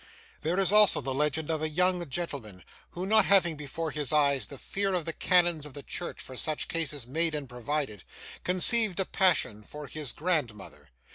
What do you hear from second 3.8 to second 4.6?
his eyes the